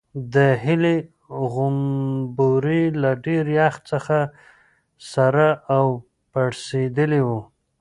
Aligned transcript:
د 0.33 0.35
هیلې 0.65 0.95
غومبوري 1.53 2.83
له 3.01 3.11
ډېر 3.25 3.45
یخ 3.59 3.75
څخه 3.91 4.17
سره 5.13 5.47
او 5.77 5.85
پړسېدلي 6.31 7.21
وو. 7.27 7.39